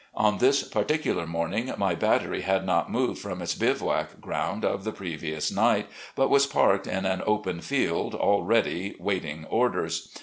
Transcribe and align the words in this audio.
On 0.15 0.39
this 0.39 0.63
particular 0.67 1.27
morning, 1.27 1.71
my 1.77 1.93
battery 1.93 2.41
had 2.41 2.65
not 2.65 2.91
moved 2.91 3.21
from 3.21 3.39
its 3.39 3.53
bivoviac 3.53 4.19
ground 4.19 4.65
of 4.65 4.83
the 4.83 4.91
previous 4.91 5.51
night, 5.51 5.85
but 6.15 6.27
was 6.31 6.47
parked 6.47 6.87
in 6.87 7.05
an 7.05 7.21
open 7.27 7.61
field 7.61 8.15
all 8.15 8.41
ready, 8.41 8.95
waiting 8.99 9.45
orders. 9.45 10.09